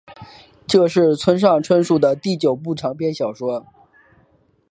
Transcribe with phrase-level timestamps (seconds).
[0.65, 3.67] 这是村上春树的第九部长篇小说。